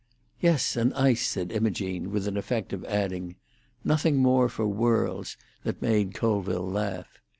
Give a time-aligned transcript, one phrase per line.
[0.39, 3.35] "Yes, an ice," said Imogene, with an effect of adding,
[3.83, 7.19] "Nothing more for worlds," that made Colville laugh.